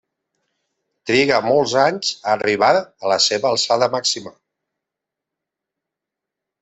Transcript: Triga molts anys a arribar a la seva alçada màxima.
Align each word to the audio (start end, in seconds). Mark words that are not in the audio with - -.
Triga 1.09 1.35
molts 1.47 1.75
anys 1.81 2.09
a 2.25 2.33
arribar 2.37 2.71
a 2.79 3.11
la 3.13 3.19
seva 3.29 3.51
alçada 3.53 3.91
màxima. 3.97 4.35